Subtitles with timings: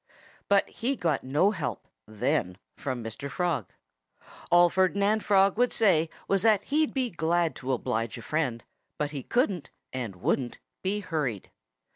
[0.49, 3.29] But he got no help then from Mr.
[3.29, 3.69] Frog.
[4.49, 8.63] All Ferdinand Frog would say was that he'd be glad to oblige a friend,
[8.97, 11.51] but he couldn't and wouldn't be hurried.